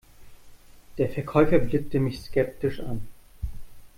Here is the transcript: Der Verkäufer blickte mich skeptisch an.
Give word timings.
Der 0.97 1.09
Verkäufer 1.09 1.59
blickte 1.59 1.99
mich 1.99 2.21
skeptisch 2.21 2.79
an. 2.79 3.07